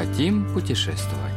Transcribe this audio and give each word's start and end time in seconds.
Хотим 0.00 0.50
путешествовать. 0.54 1.34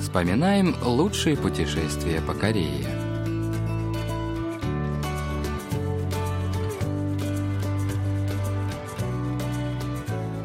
Вспоминаем 0.00 0.76
лучшие 0.80 1.36
путешествия 1.36 2.20
по 2.20 2.32
Корее. 2.32 2.86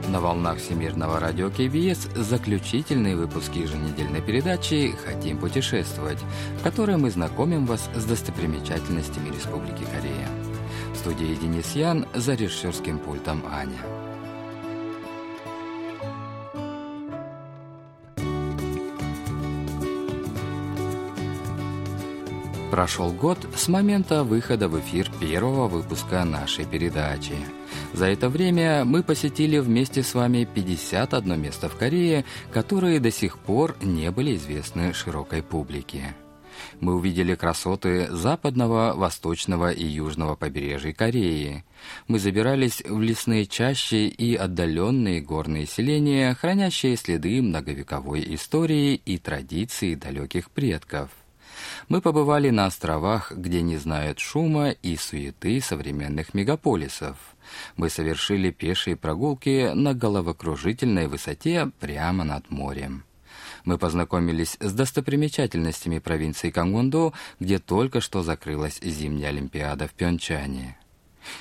На 0.08 0.22
волнах 0.22 0.58
Всемирного 0.58 1.20
радио 1.20 1.52
КБС 1.52 2.08
заключительные 2.16 3.16
выпуски 3.16 3.59
еженедельной 3.59 4.23
передачи 4.23 4.96
«Хотим 5.06 5.38
путешествовать», 5.38 6.23
в 6.59 6.64
которой 6.64 6.98
мы 6.98 7.12
знакомим 7.12 7.68
вас 7.68 7.88
с 7.96 8.06
достопримечательностями 8.06 9.28
Республики 9.30 9.84
Корея. 9.84 10.47
В 10.98 11.00
студии 11.00 11.78
Ян 11.78 12.08
за 12.16 12.34
режиссерским 12.34 12.98
пультом 12.98 13.44
Аня. 13.52 13.78
Прошел 22.72 23.12
год 23.12 23.38
с 23.56 23.68
момента 23.68 24.23
выхода 24.23 24.68
в 24.68 24.80
эфир 24.80 25.12
первого 25.20 25.68
выпуска 25.68 26.26
нашей 26.26 26.66
передачи. 26.66 27.36
За 27.94 28.08
это 28.08 28.28
время 28.28 28.84
мы 28.84 29.04
посетили 29.04 29.59
вместе 29.59 30.02
с 30.02 30.16
вами 30.16 30.50
51 30.52 31.40
место 31.40 31.70
в 31.70 31.76
Корее, 31.76 32.25
которые 32.52 33.00
до 33.00 33.12
сих 33.12 33.38
пор 33.38 33.75
не 33.84 34.09
были 34.09 34.36
известны 34.36 34.94
широкой 34.94 35.44
публике. 35.44 36.16
Мы 36.80 36.95
увидели 36.95 37.36
красоты 37.36 38.08
западного, 38.09 38.94
восточного 38.95 39.72
и 39.72 39.86
южного 39.86 40.36
побережья 40.36 40.94
Кореи. 40.94 41.63
Мы 42.08 42.19
забирались 42.19 42.81
в 42.81 43.02
лесные 43.02 43.45
чащи 43.45 44.08
и 44.08 44.36
отдаленные 44.36 45.22
горные 45.22 45.66
селения, 45.66 46.33
хранящие 46.33 46.97
следы 46.97 47.41
многовековой 47.41 48.35
истории 48.35 48.95
и 48.95 49.17
традиций 49.17 49.95
далеких 49.95 50.50
предков– 50.52 51.09
мы 51.89 52.02
побывали 52.02 52.50
на 52.50 52.66
островах, 52.66 53.31
где 53.31 53.61
не 53.61 53.78
знают 53.78 54.19
шума 54.19 54.72
и 54.72 54.95
суеты 54.97 55.61
современных 55.61 56.33
мегаполисов. 56.33 57.17
Мы 57.75 57.89
совершили 57.89 58.52
пешие 58.52 58.95
прогулки 58.95 59.72
на 59.73 59.94
головокружительной 59.94 61.08
высоте 61.08 61.72
прямо 61.80 62.23
над 62.23 62.50
морем. 62.52 63.03
Мы 63.68 63.78
познакомились 63.78 64.56
с 64.62 64.72
достопримечательностями 64.72 66.00
провинции 66.00 66.52
Кангундо, 66.52 67.12
где 67.42 67.60
только 67.60 68.00
что 68.00 68.24
закрылась 68.24 68.80
зимняя 68.82 69.28
Олимпиада 69.28 69.90
в 69.90 69.92
Пьончане. 69.92 70.78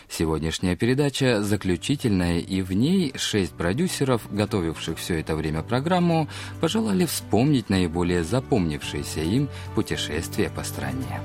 Сегодняшняя 0.09 0.75
передача 0.75 1.45
заключительная, 1.45 2.41
и 2.41 2.63
в 2.63 2.73
ней 2.73 3.13
шесть 3.17 3.53
продюсеров, 3.53 4.23
готовивших 4.29 4.99
все 4.99 5.21
это 5.21 5.37
время 5.37 5.63
программу, 5.63 6.27
пожелали 6.61 7.07
вспомнить 7.07 7.71
наиболее 7.71 8.25
запомнившиеся 8.25 9.21
им 9.21 9.49
путешествия 9.77 10.51
по 10.51 10.65
стране. 10.65 11.21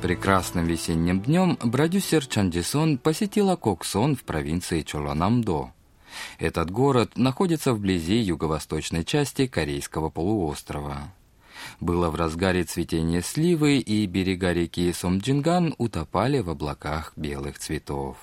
Прекрасным 0.00 0.64
весенним 0.64 1.20
днем 1.20 1.56
продюсер 1.56 2.24
Чандисон 2.24 2.96
посетила 2.96 3.56
Коксон 3.56 4.16
в 4.16 4.24
провинции 4.24 4.80
Чоланамдо. 4.80 5.74
Этот 6.38 6.70
город 6.70 7.16
находится 7.16 7.72
вблизи 7.72 8.16
юго-восточной 8.16 9.04
части 9.04 9.46
Корейского 9.46 10.10
полуострова. 10.10 11.12
Было 11.80 12.10
в 12.10 12.14
разгаре 12.16 12.64
цветения 12.64 13.22
сливы, 13.22 13.78
и 13.78 14.06
берега 14.06 14.52
реки 14.52 14.92
Сомджинган 14.92 15.74
утопали 15.78 16.40
в 16.40 16.50
облаках 16.50 17.12
белых 17.16 17.58
цветов. 17.58 18.16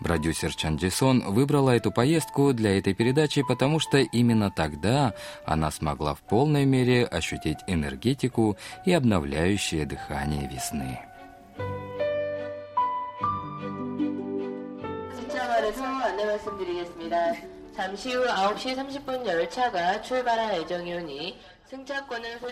Продюсер 0.00 0.54
Чан 0.54 0.76
Джисон 0.76 1.24
выбрала 1.32 1.70
эту 1.70 1.90
поездку 1.90 2.52
для 2.52 2.78
этой 2.78 2.94
передачи, 2.94 3.42
потому 3.42 3.80
что 3.80 3.98
именно 3.98 4.50
тогда 4.50 5.14
она 5.44 5.70
смогла 5.70 6.14
в 6.14 6.20
полной 6.20 6.64
мере 6.64 7.04
ощутить 7.04 7.58
энергетику 7.66 8.56
и 8.84 8.92
обновляющее 8.92 9.86
дыхание 9.86 10.48
весны. 10.48 11.00
잠시 17.75 18.13
후 18.13 18.25
9시 18.25 18.75
30분 18.75 19.25
열차가 19.25 20.01
출발할 20.01 20.61
예정이오니 20.61 21.39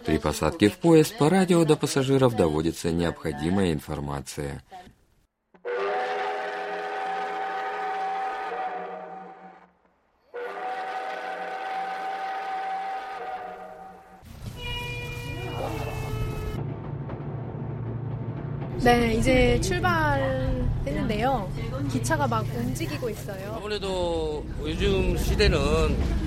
при 0.03 0.17
посадке 0.17 0.69
в 0.69 0.79
поезд 0.79 1.15
по 1.19 1.29
радио 1.29 1.63
до 1.63 1.77
пассажиров 1.77 2.35
доводится 2.35 2.91
необходимая 2.91 3.71
информация. 3.71 4.63
네, 18.83 19.13
이제 19.13 19.61
출발했는데요. 19.61 21.64
기차가 21.90 22.26
막 22.26 22.44
움직이고 22.54 23.08
있어요. 23.10 23.54
아무래도 23.56 24.44
요즘 24.64 25.16
시대는 25.16 26.25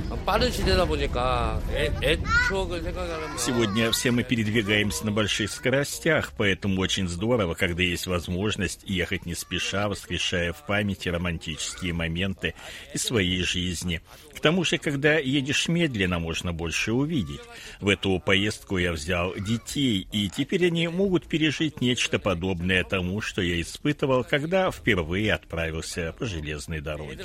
Сегодня 3.38 3.92
все 3.92 4.12
мы 4.12 4.24
передвигаемся 4.24 5.06
на 5.06 5.12
больших 5.12 5.52
скоростях, 5.52 6.34
поэтому 6.38 6.82
очень 6.82 7.08
здорово, 7.08 7.54
когда 7.54 7.84
есть 7.84 8.08
возможность 8.08 8.82
ехать 8.86 9.26
не 9.26 9.36
спеша, 9.36 9.88
воскрешая 9.88 10.54
в 10.54 10.66
памяти 10.66 11.10
романтические 11.10 11.94
моменты 11.94 12.54
из 12.94 13.04
своей 13.04 13.44
жизни. 13.44 14.02
К 14.36 14.40
тому 14.40 14.64
же, 14.64 14.78
когда 14.78 15.18
едешь 15.18 15.68
медленно, 15.68 16.20
можно 16.20 16.54
больше 16.54 16.94
увидеть. 16.94 17.42
В 17.82 17.90
эту 17.90 18.20
поездку 18.20 18.78
я 18.78 18.94
взял 18.94 19.34
детей, 19.36 20.08
и 20.12 20.30
теперь 20.30 20.68
они 20.68 20.88
могут 20.88 21.28
пережить 21.28 21.82
нечто 21.82 22.20
подобное 22.20 22.84
тому, 22.84 23.20
что 23.20 23.42
я 23.42 23.60
испытывал, 23.60 24.24
когда 24.24 24.72
впервые 24.72 25.34
отправился 25.34 26.16
по 26.18 26.26
железной 26.26 26.80
дороге 26.80 27.18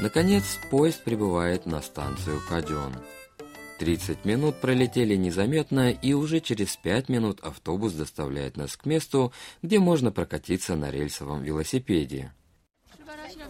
Наконец, 0.00 0.58
поезд 0.70 1.04
прибывает 1.04 1.66
на 1.66 1.82
станцию 1.82 2.40
Кадён. 2.48 2.96
30 3.78 4.24
минут 4.24 4.60
пролетели 4.60 5.14
незаметно, 5.14 5.90
и 5.90 6.12
уже 6.14 6.40
через 6.40 6.76
5 6.76 7.08
минут 7.08 7.40
автобус 7.40 7.92
доставляет 7.92 8.56
нас 8.56 8.76
к 8.76 8.86
месту, 8.86 9.32
где 9.62 9.78
можно 9.78 10.10
прокатиться 10.10 10.74
на 10.74 10.90
рельсовом 10.90 11.42
велосипеде. 11.42 12.32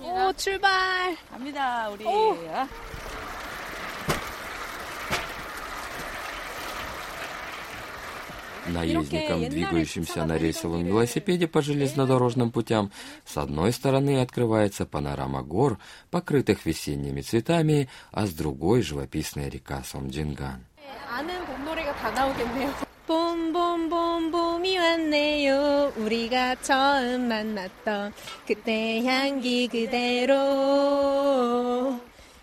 오, 0.03 0.33
출발! 0.35 1.17
갑니다, 1.31 1.91
우리. 1.91 2.05
Наездникам, 8.67 9.49
двигающимся 9.49 10.25
на 10.25 10.37
рейсовом 10.37 10.85
велосипеде 10.85 11.47
по 11.47 11.63
железнодорожным 11.63 12.51
путям, 12.51 12.91
с 13.25 13.37
одной 13.37 13.73
стороны 13.73 14.21
открывается 14.21 14.85
панорама 14.87 15.43
гор, 15.43 15.79
покрытых 16.11 16.67
весенними 16.67 17.23
цветами, 17.23 17.89
а 18.13 18.27
с 18.27 18.33
другой 18.33 18.83
живописная 18.83 19.49
река 19.49 19.83
Сомджинган. 19.83 20.65
아는 21.09 21.45
봄 21.47 21.65
노래가 21.65 21.95
다 21.97 22.11
나오겠네요. 22.11 22.91
봄봄봄 23.07 24.31
봄이 24.31 24.79
왔네요 24.79 25.93
우리가 25.97 26.55
처음 26.63 27.27
만났던 27.27 28.13
그때 28.47 29.05
향기 29.05 29.67
그대로 29.67 30.37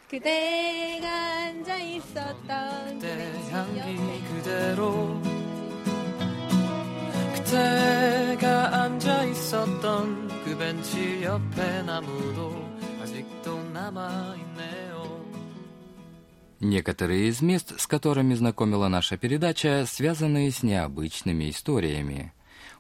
그대가 0.10 1.08
앉아 1.46 1.78
있었던 1.78 3.00
그때 3.00 3.32
향기 3.50 4.24
그대로 4.28 5.31
그때가 7.52 8.84
앉아 8.84 9.24
있었던 9.26 10.44
그 10.44 10.58
벤치 10.58 11.24
옆에 11.24 11.82
나무도 11.84 12.70
아직도 13.02 13.64
남아 13.74 14.36
있네요. 14.36 14.88
Некоторые 16.60 17.28
из 17.28 17.42
мест, 17.42 17.80
с 17.80 17.86
которыми 17.86 18.34
знакомила 18.34 18.88
наша 18.88 19.16
передача, 19.18 19.86
связаны 19.86 20.50
с 20.50 20.64
необычными 20.64 21.50
историями. 21.52 22.34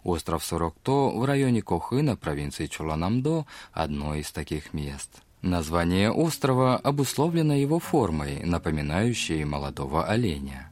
Остров 0.03 0.43
Сорокто 0.43 1.09
в 1.09 1.23
районе 1.25 1.61
Кохына, 1.61 2.15
провинции 2.15 2.65
Чуланамдо, 2.65 3.45
одно 3.73 4.15
из 4.15 4.31
таких 4.31 4.73
мест. 4.73 5.21
Название 5.43 6.11
острова 6.11 6.77
обусловлено 6.77 7.53
его 7.53 7.79
формой, 7.79 8.41
напоминающей 8.43 9.43
молодого 9.43 10.05
оленя. 10.05 10.70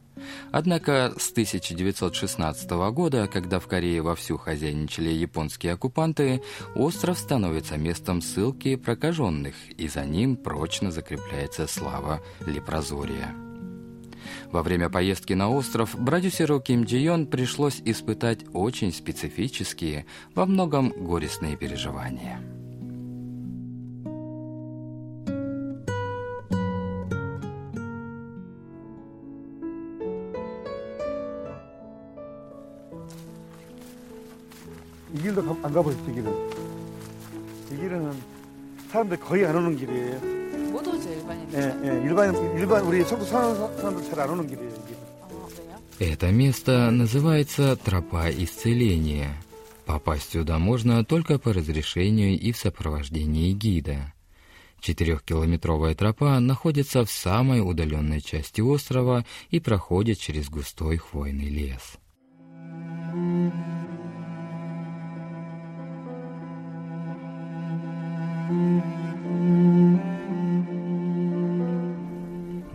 Однако 0.51 1.13
с 1.17 1.31
1916 1.31 2.69
года, 2.91 3.27
когда 3.27 3.59
в 3.59 3.67
Корее 3.67 4.01
вовсю 4.01 4.37
хозяйничали 4.37 5.09
японские 5.09 5.73
оккупанты, 5.73 6.41
остров 6.75 7.17
становится 7.17 7.77
местом 7.77 8.21
ссылки 8.21 8.75
прокаженных, 8.75 9.55
и 9.77 9.87
за 9.87 10.05
ним 10.05 10.35
прочно 10.35 10.91
закрепляется 10.91 11.67
слава 11.67 12.21
Лепрозория. 12.45 13.33
Во 14.51 14.63
время 14.63 14.89
поездки 14.89 15.33
на 15.33 15.49
остров 15.49 15.95
продюсеру 16.05 16.59
Ким 16.59 16.83
Джи 16.83 16.97
Йон 16.97 17.27
пришлось 17.27 17.81
испытать 17.85 18.45
очень 18.53 18.93
специфические, 18.93 20.05
во 20.35 20.45
многом 20.45 20.89
горестные 20.89 21.55
переживания. 21.55 22.41
안 35.60 35.72
가보셨죠, 35.72 36.10
이 36.10 36.14
길은? 36.14 36.50
이 37.72 37.76
길은 37.76 38.12
사람들 38.90 39.18
거의 39.20 39.46
안 39.46 39.56
오는 39.56 39.76
길이에요. 39.76 40.20
못 40.70 40.86
오죠, 40.86 41.10
일반인. 41.12 41.48
예, 41.54 41.74
예, 41.84 42.02
일반, 42.04 42.34
일반, 42.56 42.84
우리 42.84 43.04
속도 43.04 43.24
사는 43.24 43.54
사람들 43.76 44.04
잘 44.04 44.20
안 44.20 44.30
오는 44.30 44.46
길이에요, 44.46 44.70
이 44.70 44.74
길은. 44.74 45.06
Это 45.98 46.30
место 46.30 46.90
называется 46.90 47.74
«Тропа 47.76 48.30
исцеления». 48.30 49.34
Попасть 49.86 50.32
сюда 50.32 50.58
можно 50.58 51.04
только 51.04 51.38
по 51.38 51.52
разрешению 51.54 52.38
и 52.38 52.52
в 52.52 52.56
сопровождении 52.58 53.52
гида. 53.52 54.12
Четырехкилометровая 54.80 55.94
тропа 55.94 56.38
находится 56.40 57.04
в 57.04 57.10
самой 57.10 57.60
удаленной 57.60 58.20
части 58.20 58.60
острова 58.60 59.24
и 59.48 59.58
проходит 59.58 60.18
через 60.18 60.50
густой 60.50 60.98
хвойный 60.98 61.48
лес. 61.48 61.98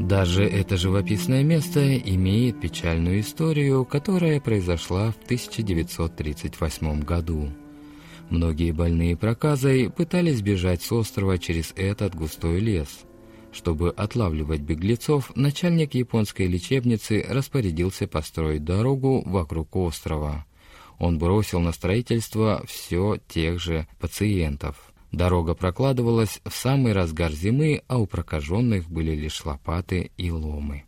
Даже 0.07 0.45
это 0.45 0.77
живописное 0.77 1.43
место 1.43 1.99
имеет 1.99 2.61
печальную 2.61 3.19
историю, 3.19 3.85
которая 3.85 4.41
произошла 4.41 5.11
в 5.11 5.17
1938 5.25 7.01
году. 7.01 7.51
Многие 8.31 8.71
больные 8.71 9.17
проказой 9.17 9.91
пытались 9.91 10.43
бежать 10.43 10.81
с 10.83 10.93
острова 10.93 11.39
через 11.39 11.73
этот 11.75 12.15
густой 12.15 12.61
лес. 12.61 13.01
Чтобы 13.51 13.91
отлавливать 13.91 14.61
беглецов, 14.61 15.33
начальник 15.35 15.95
японской 15.95 16.47
лечебницы 16.47 17.27
распорядился 17.29 18.07
построить 18.07 18.63
дорогу 18.63 19.25
вокруг 19.27 19.75
острова. 19.75 20.47
Он 21.01 21.19
бросил 21.19 21.59
на 21.59 21.73
строительство 21.73 22.63
все 22.69 23.19
тех 23.27 23.59
же 23.59 23.89
пациентов. 23.99 24.86
Дорога 25.13 25.55
прокладывалась 25.55 26.41
в 26.45 26.55
самый 26.55 26.93
разгар 26.93 27.33
зимы, 27.33 27.83
а 27.89 27.99
у 27.99 28.07
прокаженных 28.07 28.91
были 28.91 29.13
лишь 29.13 29.45
лопаты 29.45 30.11
и 30.17 30.31
ломы. 30.31 30.85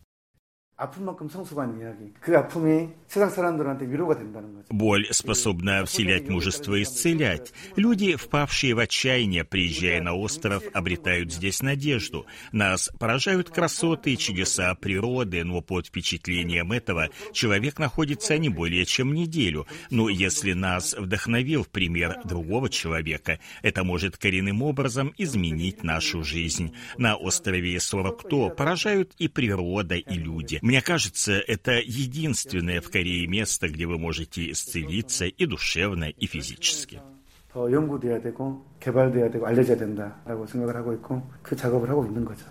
아픈 0.78 1.06
만큼 1.06 1.30
성숙한 1.30 1.80
이야기. 1.80 2.12
그 2.20 2.36
아픔이 2.36 2.90
세상 3.08 3.30
사람들한테 3.30 3.86
위로가 3.86 4.18
된다는 4.18 4.54
거죠. 4.54 4.68
Боль 4.72 5.06
способна 5.12 5.86
вселять 5.86 6.28
мужество 6.28 6.76
и 6.76 6.82
исцелять. 6.82 7.54
Люди, 7.76 8.16
впавшие 8.16 8.74
в 8.74 8.80
отчаяние, 8.80 9.44
приезжая 9.44 10.02
на 10.02 10.16
остров, 10.16 10.64
обретают 10.74 11.32
здесь 11.32 11.62
надежду. 11.62 12.26
Нас 12.52 12.90
поражают 13.00 13.52
красоты 13.52 14.14
и 14.14 14.18
чудеса 14.18 14.74
природы, 14.74 15.44
но 15.44 15.62
под 15.62 15.88
впечатлением 15.88 16.72
этого 16.72 17.10
человек 17.32 17.78
находится 17.78 18.38
не 18.40 18.50
более 18.50 18.86
чем 18.86 19.14
неделю. 19.14 19.68
Но 19.92 20.10
если 20.10 20.54
нас 20.54 20.96
вдохновил 20.98 21.64
в 21.64 21.70
пример 21.70 22.20
другого 22.26 22.70
человека, 22.70 23.40
это 23.62 23.84
может 23.84 24.18
коренным 24.18 24.64
образом 24.64 25.14
изменить 25.18 25.84
нашу 25.84 26.24
жизнь. 26.24 26.74
На 26.98 27.16
острове 27.16 27.80
Сорокто 27.80 28.50
поражают 28.50 29.14
и 29.20 29.28
природа, 29.28 29.96
и 29.96 30.16
люди. 30.16 30.60
Мне 30.68 30.82
кажется, 30.82 31.34
это 31.34 31.74
единственное 31.74 32.82
в 32.82 32.90
Корее 32.90 33.28
место, 33.28 33.70
где 33.70 33.86
вы 33.86 33.98
можете 33.98 34.52
исцелиться 34.52 35.26
и 35.26 35.46
душевно, 35.46 36.06
и 36.10 36.26
физически. 36.28 37.00
더 37.54 37.72
연구돼야 37.72 38.20
되고 38.20 38.66
개발돼야 38.80 39.30
되고 39.30 39.46
알려져야 39.46 39.78
된다라고 39.78 40.48
생각을 40.48 40.76
하고 40.76 40.92
있고 40.94 41.22
그 41.44 41.56
작업을 41.56 41.88
하고 41.88 42.04
있는 42.04 42.26
거죠. 42.26 42.46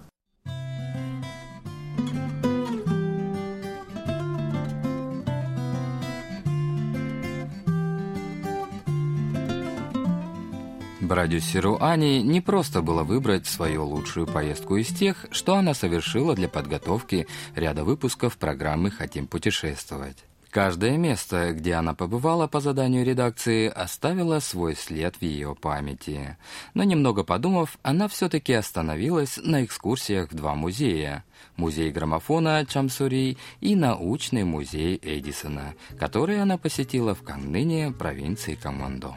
Продюсеру 11.08 11.78
Ани 11.80 12.22
не 12.22 12.42
просто 12.42 12.82
было 12.82 13.04
выбрать 13.04 13.48
свою 13.48 13.86
лучшую 13.86 14.28
поездку 14.28 14.76
из 14.76 14.88
тех, 14.88 15.26
что 15.32 15.56
она 15.56 15.74
совершила 15.74 16.36
для 16.36 16.50
подготовки 16.50 17.28
ряда 17.56 17.86
выпусков 17.86 18.38
программы 18.38 18.92
«Хотим 18.92 19.26
путешествовать». 19.26 20.26
Каждое 20.50 20.98
место, 20.98 21.54
где 21.54 21.76
она 21.76 21.94
побывала 21.94 22.48
по 22.48 22.60
заданию 22.60 23.06
редакции, 23.06 23.68
оставило 23.68 24.40
свой 24.40 24.76
след 24.76 25.16
в 25.16 25.22
ее 25.22 25.56
памяти. 25.56 26.38
Но 26.74 26.84
немного 26.84 27.24
подумав, 27.24 27.78
она 27.84 28.08
все-таки 28.10 28.54
остановилась 28.54 29.38
на 29.38 29.64
экскурсиях 29.64 30.32
в 30.32 30.36
два 30.36 30.56
музея. 30.56 31.24
Музей 31.56 31.92
граммофона 31.92 32.66
Чамсури 32.66 33.38
и 33.62 33.76
научный 33.76 34.44
музей 34.44 35.00
Эдисона, 35.02 35.76
который 36.00 36.42
она 36.42 36.58
посетила 36.58 37.16
в 37.16 37.24
Канныне, 37.24 37.92
провинции 37.92 38.56
Камондо. 38.56 39.16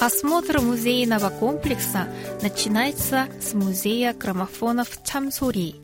Осмотр 0.00 0.62
музейного 0.62 1.28
комплекса 1.28 2.08
начинается 2.40 3.28
с 3.38 3.52
музея 3.52 4.14
граммофонов 4.14 4.88
Чамсури. 5.04 5.74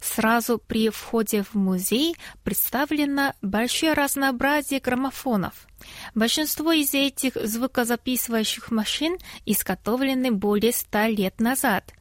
Сразу 0.00 0.56
при 0.56 0.88
входе 0.88 1.42
в 1.42 1.52
музей 1.52 2.16
представлено 2.44 3.34
большое 3.42 3.92
разнообразие 3.92 4.80
граммофонов. 4.80 5.66
Большинство 6.14 6.72
из 6.72 6.94
этих 6.94 7.34
звукозаписывающих 7.34 8.70
машин 8.70 9.18
изготовлены 9.44 10.32
более 10.32 10.72
ста 10.72 11.06
лет 11.06 11.38
назад. 11.38 11.92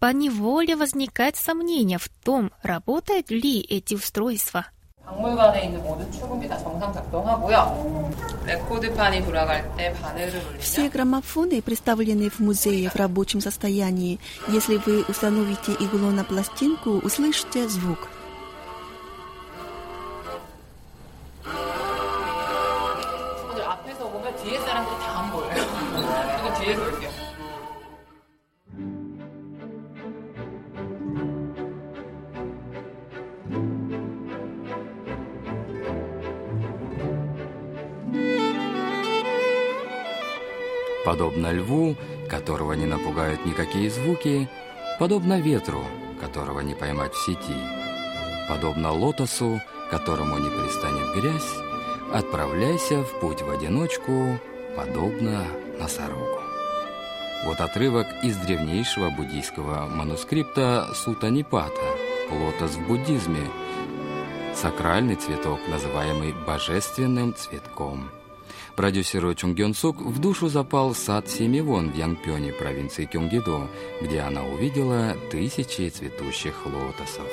По 0.00 0.12
неволе 0.12 0.76
возникает 0.76 1.36
сомнение 1.36 1.98
в 1.98 2.10
том, 2.22 2.52
работают 2.62 3.30
ли 3.30 3.62
эти 3.62 3.94
устройства. 3.94 4.66
박물관에 5.05 5.65
있는 5.65 5.81
모든 5.83 6.11
축음이 6.11 6.47
다 6.47 6.57
정상 6.57 6.93
작동하고요. 6.93 8.11
레코드판이 8.45 9.25
돌아갈 9.25 9.75
때 9.75 9.91
바늘을 9.93 10.59
Все 10.59 10.87
граммофоны, 10.89 11.61
представленные 11.61 12.29
в 12.29 12.39
музее 12.39 12.89
в 12.89 12.95
рабочем 12.95 13.41
состоянии. 13.41 14.19
Если 14.49 14.77
вы 14.77 15.03
установите 15.09 15.73
иглу 15.73 16.11
на 16.11 16.23
пластинку, 16.23 16.99
услышите 17.03 17.67
звук. 17.67 18.07
Подобно 41.44 41.60
льву, 41.60 41.96
которого 42.30 42.72
не 42.72 42.86
напугают 42.86 43.44
никакие 43.44 43.90
звуки, 43.90 44.48
подобно 44.98 45.38
ветру, 45.38 45.84
которого 46.18 46.60
не 46.60 46.74
поймать 46.74 47.12
в 47.12 47.22
сети, 47.22 47.58
подобно 48.48 48.92
лотосу, 48.92 49.60
которому 49.90 50.38
не 50.38 50.48
пристанет 50.48 51.14
грязь, 51.14 51.52
отправляйся 52.14 53.02
в 53.02 53.20
путь 53.20 53.42
в 53.42 53.50
одиночку, 53.50 54.38
подобно 54.74 55.44
носорогу. 55.78 56.40
Вот 57.44 57.60
отрывок 57.60 58.06
из 58.22 58.36
древнейшего 58.38 59.10
буддийского 59.10 59.86
манускрипта 59.86 60.88
Сута 60.94 61.28
Нипата 61.28 61.90
«Лотос 62.30 62.70
в 62.70 62.86
буддизме», 62.86 63.50
сакральный 64.54 65.16
цветок, 65.16 65.60
называемый 65.68 66.32
божественным 66.46 67.34
цветком– 67.34 68.10
Продюсеру 68.76 69.34
Чун 69.34 69.54
Гён 69.54 69.72
Сук 69.72 70.00
в 70.00 70.20
душу 70.20 70.48
запал 70.48 70.94
сад 70.94 71.28
Семивон 71.28 71.92
в 71.92 71.96
Янпёне, 71.96 72.52
провинции 72.52 73.04
Кёнгидо, 73.04 73.68
где 74.02 74.20
она 74.20 74.42
увидела 74.42 75.16
тысячи 75.30 75.88
цветущих 75.88 76.66
лотосов. 76.66 77.28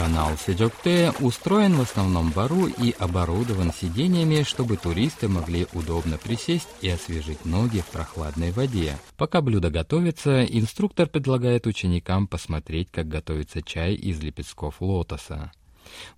Канал 0.00 0.30
Сиджокте 0.38 1.12
устроен 1.20 1.74
в 1.74 1.82
основном 1.82 2.30
бару 2.30 2.68
и 2.68 2.94
оборудован 2.98 3.70
сидениями, 3.70 4.44
чтобы 4.44 4.78
туристы 4.78 5.28
могли 5.28 5.66
удобно 5.74 6.16
присесть 6.16 6.68
и 6.80 6.88
освежить 6.88 7.44
ноги 7.44 7.80
в 7.80 7.86
прохладной 7.86 8.50
воде. 8.52 8.96
Пока 9.18 9.42
блюдо 9.42 9.68
готовится, 9.68 10.42
инструктор 10.46 11.06
предлагает 11.06 11.66
ученикам 11.66 12.26
посмотреть, 12.26 12.90
как 12.90 13.08
готовится 13.08 13.60
чай 13.60 13.92
из 13.92 14.22
лепестков 14.22 14.80
лотоса. 14.80 15.52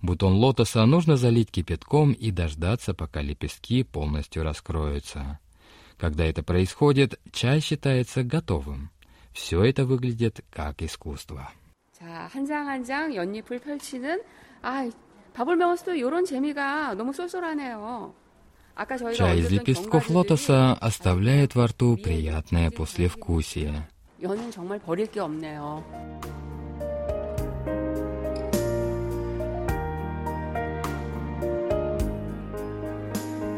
Бутон 0.00 0.34
лотоса 0.34 0.84
нужно 0.86 1.16
залить 1.16 1.50
кипятком 1.50 2.12
и 2.12 2.30
дождаться, 2.30 2.94
пока 2.94 3.20
лепестки 3.22 3.82
полностью 3.82 4.42
раскроются. 4.42 5.38
Когда 5.98 6.24
это 6.24 6.42
происходит, 6.42 7.20
чай 7.32 7.60
считается 7.60 8.22
готовым. 8.22 8.90
Все 9.32 9.62
это 9.64 9.84
выглядит 9.84 10.44
как 10.50 10.82
искусство. 10.82 11.50
자, 11.98 12.30
한 12.32 12.46
장 12.46 12.68
한 12.68 12.84
장 12.84 13.12
연잎을 13.12 13.58
펼치는 13.58 14.22
아, 14.62 14.88
밥을 15.34 15.56
먹었을 15.56 15.86
때 15.86 15.98
이런 15.98 16.24
재미가 16.24 16.94
너무 16.94 17.12
쏠쏠하네요. 17.12 18.14
Чай 19.16 19.40
из 19.40 19.50
лепестков 19.50 20.08
лотоса 20.08 20.72
оставляет 20.74 21.56
во 21.56 21.66
рту 21.66 21.96
приятное 21.96 22.70
послевкусие. 22.70 23.88
연은 24.22 24.52
정말 24.52 24.78
버릴 24.78 25.06
게 25.10 25.18
없네요. 25.20 25.82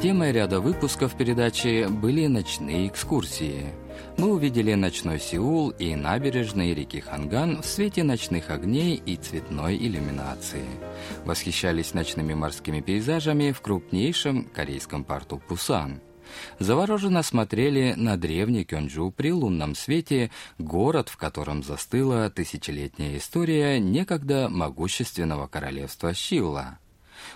Темой 0.01 0.31
ряда 0.31 0.59
выпусков 0.59 1.15
передачи 1.15 1.87
были 1.87 2.27
ночные 2.27 2.87
экскурсии– 2.87 3.65
мы 4.17 4.31
увидели 4.31 4.73
ночной 4.73 5.19
Сеул 5.19 5.69
и 5.71 5.93
набережные 5.95 6.73
реки 6.73 7.01
Ханган 7.01 7.61
в 7.61 7.65
свете 7.65 8.03
ночных 8.03 8.49
огней 8.49 8.95
и 8.95 9.17
цветной 9.17 9.75
иллюминации. 9.75 10.65
Восхищались 11.25 11.93
ночными 11.93 12.33
морскими 12.33 12.79
пейзажами 12.79 13.51
в 13.51 13.61
крупнейшем 13.61 14.45
корейском 14.45 15.03
порту 15.03 15.41
Пусан. 15.47 16.01
Завороженно 16.59 17.23
смотрели 17.23 17.93
на 17.95 18.17
древний 18.17 18.63
Кёнджу 18.63 19.11
при 19.11 19.31
лунном 19.31 19.75
свете, 19.75 20.31
город, 20.57 21.09
в 21.09 21.17
котором 21.17 21.61
застыла 21.61 22.29
тысячелетняя 22.29 23.17
история 23.17 23.79
некогда 23.79 24.49
могущественного 24.49 25.47
королевства 25.47 26.13
Щилла 26.13 26.79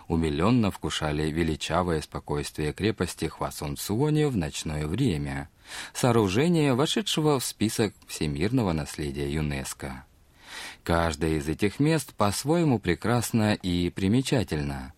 умиленно 0.10 0.72
вкушали 0.72 1.32
величавое 1.32 2.02
спокойствие 2.02 2.74
крепости 2.74 3.26
Хвасон 3.26 3.78
Цуони 3.78 4.26
в 4.26 4.36
ночное 4.36 4.86
время, 4.86 5.50
сооружение, 5.94 6.74
вошедшего 6.74 7.40
в 7.40 7.46
список 7.46 7.94
всемирного 8.08 8.74
наследия 8.74 9.32
ЮНЕСКО. 9.32 10.04
Каждое 10.84 11.38
из 11.38 11.48
этих 11.48 11.80
мест 11.80 12.14
по-своему 12.16 12.80
прекрасно 12.80 13.54
и 13.54 13.90
примечательно. 13.92 14.94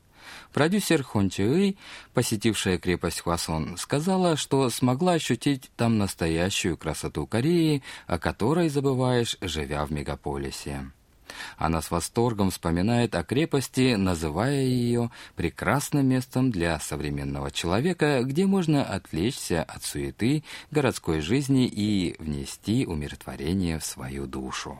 Продюсер 0.53 1.03
Хон 1.03 1.29
Чиэй, 1.29 1.77
посетившая 2.13 2.77
крепость 2.77 3.21
Хвасон, 3.21 3.77
сказала, 3.77 4.37
что 4.37 4.69
смогла 4.69 5.13
ощутить 5.13 5.71
там 5.75 5.97
настоящую 5.97 6.77
красоту 6.77 7.27
Кореи, 7.27 7.83
о 8.07 8.17
которой 8.17 8.69
забываешь, 8.69 9.37
живя 9.41 9.85
в 9.85 9.91
мегаполисе. 9.91 10.91
Она 11.57 11.81
с 11.81 11.91
восторгом 11.91 12.51
вспоминает 12.51 13.15
о 13.15 13.23
крепости, 13.23 13.95
называя 13.95 14.61
ее 14.61 15.11
прекрасным 15.35 16.07
местом 16.07 16.51
для 16.51 16.79
современного 16.79 17.51
человека, 17.51 18.21
где 18.23 18.45
можно 18.45 18.83
отвлечься 18.83 19.63
от 19.63 19.83
суеты 19.83 20.43
городской 20.71 21.21
жизни 21.21 21.65
и 21.67 22.15
внести 22.19 22.85
умиротворение 22.85 23.79
в 23.79 23.85
свою 23.85 24.27
душу. 24.27 24.79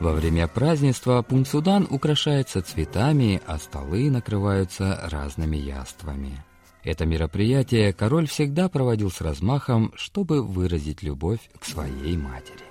Во 0.00 0.12
время 0.12 0.48
празднества 0.48 1.20
Пунцудан 1.20 1.86
украшается 1.90 2.62
цветами, 2.62 3.42
а 3.46 3.58
столы 3.58 4.10
накрываются 4.10 4.98
разными 5.10 5.58
яствами. 5.58 6.42
Это 6.82 7.04
мероприятие 7.04 7.92
король 7.92 8.26
всегда 8.26 8.68
проводил 8.68 9.10
с 9.10 9.20
размахом, 9.20 9.92
чтобы 9.96 10.42
выразить 10.42 11.02
любовь 11.02 11.50
к 11.58 11.64
своей 11.64 12.16
матери. 12.16 12.64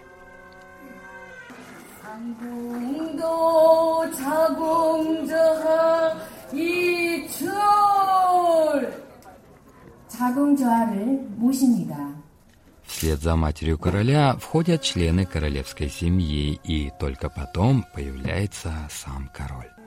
Вслед 12.86 13.22
за 13.22 13.36
матерью 13.36 13.78
короля 13.78 14.36
входят 14.36 14.82
члены 14.82 15.26
королевской 15.26 15.90
семьи, 15.90 16.60
и 16.64 16.92
только 17.00 17.30
потом 17.30 17.86
появляется 17.94 18.74
сам 18.90 19.30
король. 19.34 19.79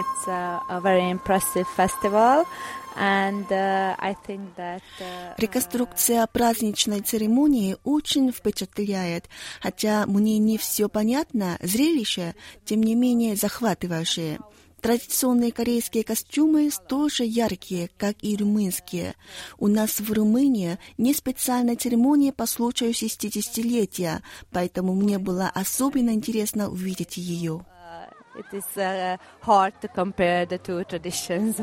It's 0.00 0.28
a, 0.28 0.60
a 0.68 0.80
very 0.80 1.10
impressive 1.10 1.68
festival. 1.68 2.46
And, 2.96 3.46
uh, 3.52 3.94
I 3.98 4.16
think 4.26 4.56
that, 4.56 4.82
uh, 5.00 5.34
Реконструкция 5.38 6.26
праздничной 6.26 7.00
церемонии 7.00 7.76
очень 7.84 8.32
впечатляет, 8.32 9.28
хотя 9.60 10.06
мне 10.06 10.38
не 10.38 10.58
все 10.58 10.88
понятно, 10.88 11.58
зрелище, 11.62 12.34
тем 12.64 12.82
не 12.82 12.94
менее, 12.94 13.36
захватывающее. 13.36 14.40
Традиционные 14.80 15.52
корейские 15.52 16.04
костюмы 16.04 16.70
тоже 16.88 17.24
яркие, 17.24 17.90
как 17.98 18.16
и 18.22 18.34
румынские. 18.36 19.14
У 19.58 19.68
нас 19.68 20.00
в 20.00 20.10
Румынии 20.10 20.78
не 20.96 21.12
специальная 21.12 21.76
церемония 21.76 22.32
по 22.32 22.46
случаю 22.46 22.92
60-летия, 22.92 24.22
поэтому 24.50 24.94
мне 24.94 25.18
было 25.18 25.50
особенно 25.54 26.10
интересно 26.10 26.70
увидеть 26.70 27.18
ее. 27.18 27.66
It 28.40 28.54
is 28.54 28.76
uh, 28.78 29.18
hard 29.42 29.74
to 29.82 29.88
compare 29.88 30.46
the 30.46 30.58
two 30.58 30.82
traditions. 30.84 31.60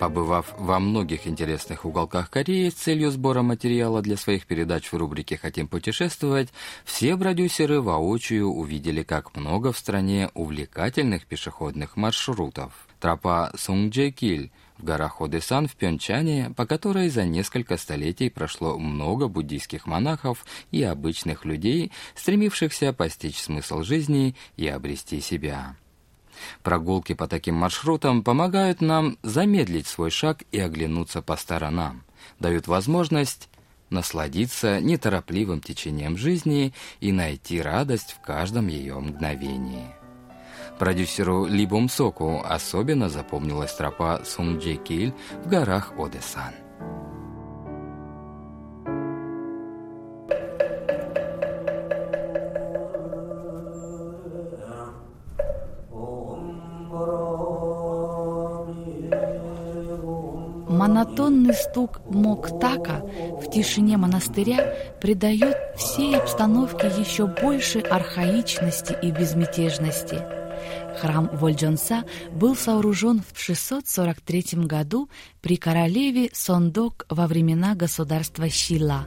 Побывав 0.00 0.54
во 0.58 0.78
многих 0.80 1.26
интересных 1.26 1.84
уголках 1.84 2.30
Кореи 2.30 2.70
с 2.70 2.74
целью 2.74 3.10
сбора 3.10 3.42
материала 3.42 4.00
для 4.00 4.16
своих 4.16 4.46
передач 4.46 4.90
в 4.90 4.96
рубрике 4.96 5.36
«Хотим 5.36 5.68
путешествовать», 5.68 6.48
все 6.84 7.18
продюсеры 7.18 7.82
воочию 7.82 8.48
увидели, 8.48 9.02
как 9.02 9.36
много 9.36 9.72
в 9.72 9.78
стране 9.78 10.30
увлекательных 10.32 11.26
пешеходных 11.26 11.96
маршрутов. 11.96 12.72
Тропа 13.00 13.52
Сунгджекиль 13.56 14.50
в 14.78 14.84
горах 14.84 15.20
Одесан 15.20 15.68
в 15.68 15.76
Пьончане, 15.76 16.52
по 16.56 16.66
которой 16.66 17.08
за 17.08 17.24
несколько 17.24 17.76
столетий 17.76 18.30
прошло 18.30 18.78
много 18.78 19.28
буддийских 19.28 19.86
монахов 19.86 20.44
и 20.70 20.82
обычных 20.82 21.44
людей, 21.44 21.92
стремившихся 22.14 22.92
постичь 22.92 23.38
смысл 23.38 23.82
жизни 23.82 24.34
и 24.56 24.66
обрести 24.66 25.20
себя. 25.20 25.76
Прогулки 26.62 27.14
по 27.14 27.28
таким 27.28 27.54
маршрутам 27.54 28.22
помогают 28.22 28.80
нам 28.80 29.18
замедлить 29.22 29.86
свой 29.86 30.10
шаг 30.10 30.42
и 30.50 30.58
оглянуться 30.58 31.22
по 31.22 31.36
сторонам, 31.36 32.02
дают 32.40 32.66
возможность 32.66 33.48
насладиться 33.90 34.80
неторопливым 34.80 35.60
течением 35.60 36.16
жизни 36.16 36.74
и 37.00 37.12
найти 37.12 37.60
радость 37.60 38.12
в 38.12 38.20
каждом 38.20 38.66
ее 38.66 38.98
мгновении. 38.98 40.03
Продюсеру 40.78 41.46
Ли 41.46 41.66
Бум 41.66 41.88
Соку 41.88 42.42
особенно 42.44 43.08
запомнилась 43.08 43.72
тропа 43.74 44.20
Сунджекиль 44.24 45.14
в 45.44 45.48
горах 45.48 45.92
Одесан. 45.98 46.52
Монотонный 60.68 61.54
стук 61.54 62.00
моктака 62.10 63.02
в 63.40 63.48
тишине 63.50 63.96
монастыря 63.96 64.74
придает 65.00 65.56
всей 65.76 66.16
обстановке 66.16 66.88
еще 66.88 67.26
больше 67.26 67.78
архаичности 67.78 68.96
и 69.00 69.10
безмятежности. 69.12 70.43
Храм 71.00 71.28
Вольджонса 71.32 72.04
был 72.32 72.56
сооружен 72.56 73.22
в 73.32 73.40
643 73.40 74.64
году 74.64 75.08
при 75.40 75.56
королеве 75.56 76.30
Сондок 76.32 77.06
во 77.08 77.26
времена 77.26 77.74
государства 77.74 78.48
Щила. 78.48 79.06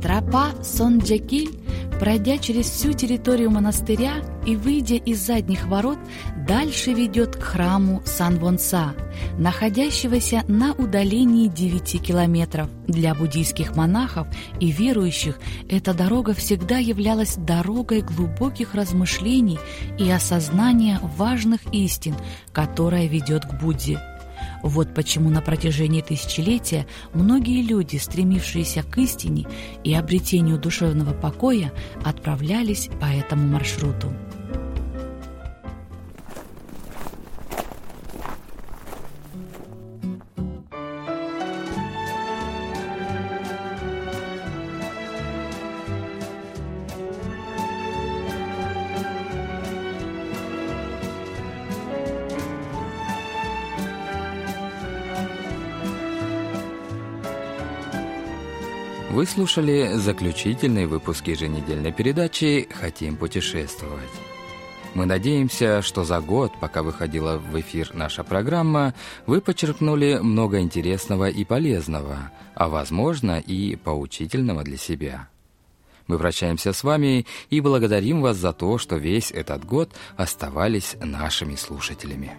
Тропа 0.00 0.52
Сонджекиль 0.62 1.58
Пройдя 1.98 2.36
через 2.36 2.68
всю 2.68 2.92
территорию 2.92 3.50
монастыря 3.50 4.16
и 4.44 4.54
выйдя 4.54 4.96
из 4.96 5.18
задних 5.18 5.66
ворот, 5.66 5.98
дальше 6.46 6.92
ведет 6.92 7.36
к 7.36 7.42
храму 7.42 8.02
Сан-Вонса, 8.04 8.94
находящегося 9.38 10.44
на 10.46 10.74
удалении 10.74 11.48
9 11.48 12.02
километров. 12.02 12.68
Для 12.86 13.14
буддийских 13.14 13.76
монахов 13.76 14.26
и 14.60 14.70
верующих 14.70 15.40
эта 15.70 15.94
дорога 15.94 16.34
всегда 16.34 16.76
являлась 16.76 17.36
дорогой 17.36 18.02
глубоких 18.02 18.74
размышлений 18.74 19.58
и 19.98 20.10
осознания 20.10 21.00
важных 21.02 21.60
истин, 21.72 22.14
которая 22.52 23.06
ведет 23.06 23.46
к 23.46 23.58
Будде. 23.58 23.98
Вот 24.62 24.94
почему 24.94 25.30
на 25.30 25.40
протяжении 25.40 26.00
тысячелетия 26.02 26.86
многие 27.12 27.62
люди, 27.62 27.96
стремившиеся 27.96 28.82
к 28.82 28.98
истине 28.98 29.46
и 29.84 29.94
обретению 29.94 30.58
душевного 30.58 31.12
покоя, 31.12 31.72
отправлялись 32.04 32.88
по 33.00 33.06
этому 33.06 33.46
маршруту. 33.46 34.12
Вы 59.16 59.24
слушали 59.24 59.92
заключительный 59.94 60.84
выпуск 60.84 61.26
еженедельной 61.28 61.90
передачи 61.90 62.68
«Хотим 62.70 63.16
путешествовать». 63.16 64.10
Мы 64.92 65.06
надеемся, 65.06 65.80
что 65.80 66.04
за 66.04 66.20
год, 66.20 66.52
пока 66.60 66.82
выходила 66.82 67.38
в 67.38 67.58
эфир 67.58 67.92
наша 67.94 68.24
программа, 68.24 68.92
вы 69.24 69.40
почерпнули 69.40 70.18
много 70.20 70.60
интересного 70.60 71.30
и 71.30 71.46
полезного, 71.46 72.30
а 72.54 72.68
возможно 72.68 73.40
и 73.40 73.76
поучительного 73.76 74.64
для 74.64 74.76
себя. 74.76 75.30
Мы 76.08 76.18
прощаемся 76.18 76.74
с 76.74 76.84
вами 76.84 77.24
и 77.48 77.62
благодарим 77.62 78.20
вас 78.20 78.36
за 78.36 78.52
то, 78.52 78.76
что 78.76 78.96
весь 78.96 79.30
этот 79.30 79.64
год 79.64 79.88
оставались 80.18 80.94
нашими 81.00 81.54
слушателями. 81.54 82.36